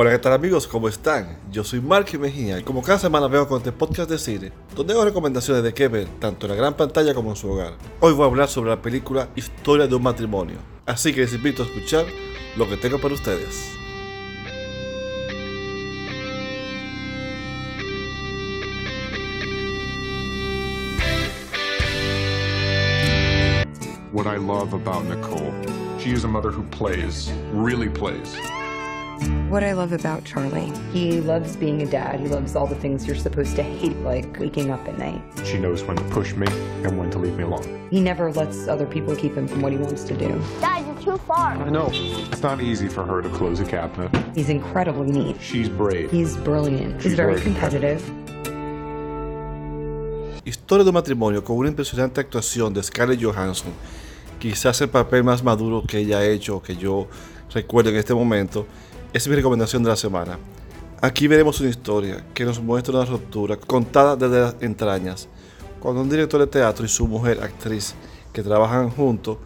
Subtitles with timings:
[0.00, 0.68] Hola, ¿qué tal amigos?
[0.68, 1.40] ¿Cómo están?
[1.50, 4.92] Yo soy Mark Mejía y como cada semana veo con este podcast de cine, donde
[4.92, 7.72] hago recomendaciones de qué ver, tanto en la gran pantalla como en su hogar.
[7.98, 11.64] Hoy voy a hablar sobre la película Historia de un matrimonio, así que les invito
[11.64, 12.06] a escuchar
[12.56, 13.72] lo que tengo para ustedes.
[24.12, 25.52] what I love about Nicole.
[25.98, 28.36] She is a mother who plays, really plays.
[29.50, 30.72] What I love about Charlie.
[30.92, 32.20] He loves being a dad.
[32.20, 35.22] He loves all the things you're supposed to hate, like waking up at night.
[35.44, 36.46] She knows when to push me
[36.84, 37.88] and when to leave me alone.
[37.90, 40.40] He never lets other people keep him from what he wants to do.
[40.60, 41.52] Dad, you're too far.
[41.52, 41.88] I know.
[41.92, 44.10] It's not easy for her to close a cabinet.
[44.34, 45.36] He's incredibly neat.
[45.40, 46.10] She's brave.
[46.10, 46.96] He's brilliant.
[46.96, 48.02] She's He's very very competitive.
[50.44, 53.72] Historia de un matrimonio con una impresionante actuación de Scarlett Johansson,
[54.38, 57.08] quizás el papel más maduro que ella ha hecho que yo
[57.52, 58.66] recuerdo en este momento,
[59.12, 60.38] es mi recomendación de la semana.
[61.00, 65.28] Aquí veremos una historia que nos muestra una ruptura contada desde las entrañas,
[65.80, 67.94] cuando un director de teatro y su mujer, actriz,
[68.32, 69.38] que trabajan juntos,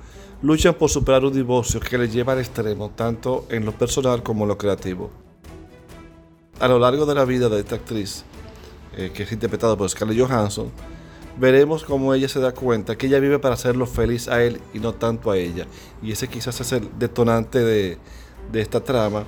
[0.43, 4.45] luchan por superar un divorcio que les lleva al extremo tanto en lo personal como
[4.45, 5.11] en lo creativo.
[6.59, 8.25] A lo largo de la vida de esta actriz,
[8.97, 10.71] eh, que es interpretada por Scarlett Johansson,
[11.39, 14.81] veremos cómo ella se da cuenta que ella vive para hacerlo feliz a él y
[14.81, 15.67] no tanto a ella.
[16.03, 17.99] Y ese quizás es el detonante de,
[18.51, 19.25] de esta trama,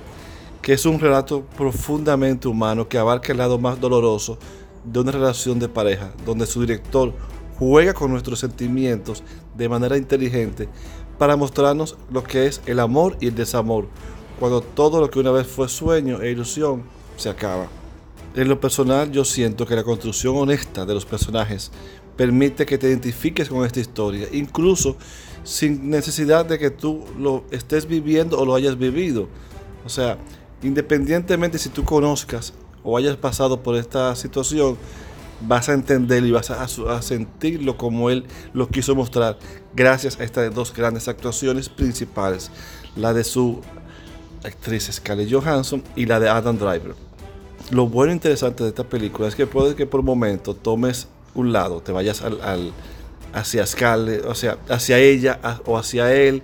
[0.65, 4.39] que es un relato profundamente humano que abarca el lado más doloroso
[4.83, 7.13] de una relación de pareja, donde su director
[7.59, 9.21] juega con nuestros sentimientos
[9.55, 10.67] de manera inteligente
[11.19, 13.85] para mostrarnos lo que es el amor y el desamor,
[14.39, 16.81] cuando todo lo que una vez fue sueño e ilusión
[17.15, 17.67] se acaba.
[18.33, 21.71] En lo personal yo siento que la construcción honesta de los personajes
[22.17, 24.97] permite que te identifiques con esta historia, incluso
[25.43, 29.29] sin necesidad de que tú lo estés viviendo o lo hayas vivido.
[29.85, 30.17] O sea,
[30.65, 34.77] independientemente si tú conozcas o hayas pasado por esta situación,
[35.41, 39.37] vas a entenderlo y vas a, sentirlo como él lo quiso mostrar
[39.75, 42.51] gracias a estas dos grandes actuaciones principales,
[42.95, 43.61] la de su
[44.43, 46.95] actriz Scarlett Johansson y la de Adam Driver.
[47.71, 51.07] Lo bueno e interesante de esta película es que puede que por un momento tomes
[51.33, 52.71] un lado, te vayas al,
[53.33, 56.43] hacia Scarlett, o sea, hacia ella o hacia él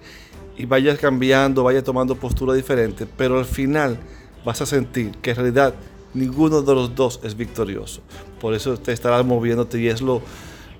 [0.57, 3.99] y vayas cambiando, vayas tomando postura diferente, pero al final
[4.45, 5.73] vas a sentir que en realidad
[6.13, 8.01] ninguno de los dos es victorioso.
[8.39, 10.21] Por eso te estarás moviéndote y es lo,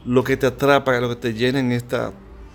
[0.06, 2.12] lo que te atrapa, lo que te llena en esta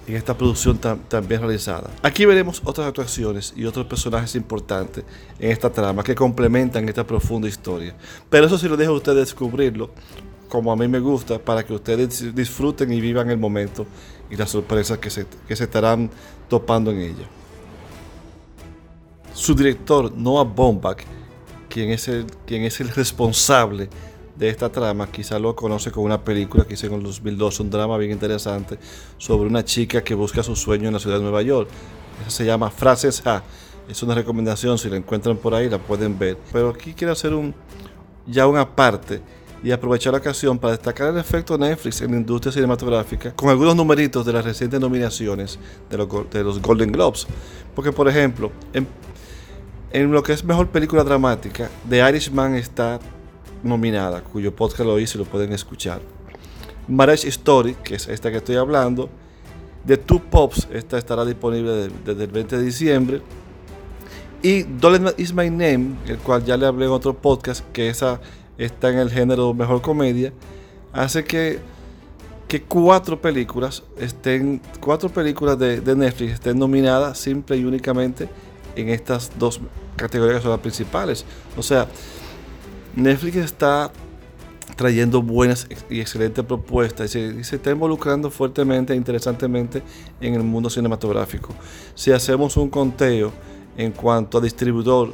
[0.07, 1.91] en esta producción tan, bien realizada.
[2.03, 5.05] Aquí veremos otras actuaciones y otros personajes importantes
[5.39, 7.95] en esta trama que complementan esta profunda historia.
[8.31, 9.91] Pero eso sí lo dejo a ustedes descubrirlo,
[10.49, 13.87] como a mí me gusta, para que ustedes disfruten y vivan el momento
[14.31, 16.09] y las sorpresas que se, que se estarán
[16.49, 17.27] topando en ella.
[19.37, 21.03] Su director, Noah Baumbach,
[21.69, 23.91] quien es el, quien es el responsable
[24.35, 27.69] de esta trama, quizá lo conoce con una película que hizo en el 2002, un
[27.69, 28.79] drama bien interesante
[29.19, 31.69] sobre una chica que busca su sueño en la ciudad de Nueva York.
[32.23, 33.43] Esa se llama Frases A.
[33.87, 36.39] Es una recomendación, si la encuentran por ahí la pueden ver.
[36.51, 37.55] Pero aquí quiero hacer un
[38.27, 39.21] ya una parte
[39.63, 43.77] y aprovechar la ocasión para destacar el efecto Netflix en la industria cinematográfica con algunos
[43.77, 45.59] numeritos de las recientes nominaciones
[45.91, 47.27] de los, de los Golden Globes.
[47.75, 48.87] Porque, por ejemplo, en,
[49.91, 52.99] en lo que es mejor película dramática, The Irishman está
[53.63, 56.01] nominada, cuyo podcast lo hice y lo pueden escuchar.
[56.89, 59.09] Marriage Story, que es esta que estoy hablando.
[59.87, 63.23] The Two Pops, esta estará disponible desde el 20 de diciembre.
[64.43, 68.21] Y Dolemite Is My Name, el cual ya le hablé en otro podcast, que esa
[68.59, 70.33] está en el género mejor comedia,
[70.93, 71.59] hace que,
[72.49, 78.29] que cuatro películas estén, cuatro películas de Netflix estén nominadas simple y únicamente
[78.77, 79.61] en estas dos
[79.97, 81.25] categorías que son las principales.
[81.57, 81.89] O sea,
[82.95, 83.91] Netflix está
[84.77, 89.83] trayendo buenas y excelentes propuestas y se, está involucrando fuertemente e interesantemente
[90.21, 91.55] en el mundo cinematográfico.
[91.95, 93.33] Si hacemos un conteo
[93.77, 95.13] en cuanto a distribuidor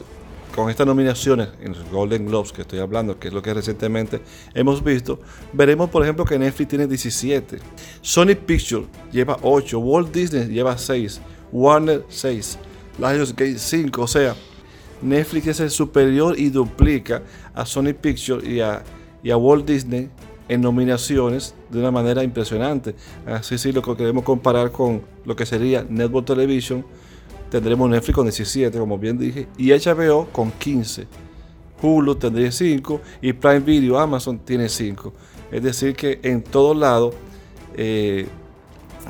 [0.54, 4.20] con estas nominaciones en los Golden Globes que estoy hablando, que es lo que recientemente
[4.52, 5.20] hemos visto,
[5.52, 7.58] veremos por ejemplo que Netflix tiene 17,
[8.00, 11.20] Sony Pictures lleva 8, Walt Disney lleva 6,
[11.52, 12.58] Warner 6,
[12.98, 14.34] Lionsgate 5, o sea,
[15.00, 17.22] Netflix es el superior y duplica
[17.54, 18.82] a Sony Pictures y a,
[19.22, 20.10] y a Walt Disney
[20.48, 22.94] en nominaciones de una manera impresionante.
[23.26, 26.84] Así sí, lo que queremos comparar con lo que sería Network Television,
[27.50, 31.06] tendremos Netflix con 17, como bien dije, y HBO con 15.
[31.82, 35.12] Hulu tendría 5 y Prime Video, Amazon tiene 5.
[35.50, 37.14] Es decir, que en todos lados
[37.74, 38.26] eh,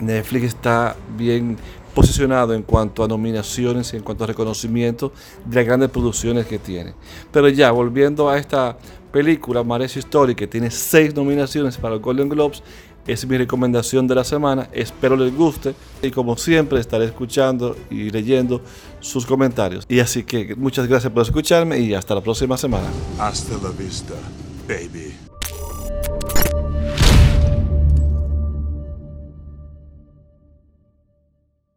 [0.00, 1.56] Netflix está bien
[1.94, 5.12] posicionado en cuanto a nominaciones y en cuanto a reconocimiento
[5.44, 6.94] de las grandes producciones que tiene.
[7.30, 8.76] Pero ya, volviendo a esta
[9.12, 12.62] película, Marriage Story, que tiene seis nominaciones para los Golden Globes,
[13.06, 14.68] es mi recomendación de la semana.
[14.72, 18.60] Espero les guste y como siempre estaré escuchando y leyendo
[19.00, 19.84] sus comentarios.
[19.88, 22.86] Y así que muchas gracias por escucharme y hasta la próxima semana.
[23.18, 24.14] Hasta la vista,
[24.68, 25.31] baby.